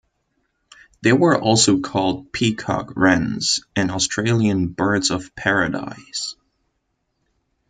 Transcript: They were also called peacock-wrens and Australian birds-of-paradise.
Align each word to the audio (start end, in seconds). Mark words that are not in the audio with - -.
They 1.03 1.13
were 1.13 1.39
also 1.39 1.79
called 1.79 2.31
peacock-wrens 2.33 3.59
and 3.75 3.91
Australian 3.91 4.69
birds-of-paradise. 4.69 6.35